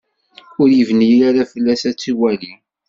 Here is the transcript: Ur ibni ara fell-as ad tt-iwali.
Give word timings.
Ur 0.61 0.69
ibni 0.81 1.09
ara 1.27 1.43
fell-as 1.51 1.81
ad 1.89 1.95
tt-iwali. 1.95 2.51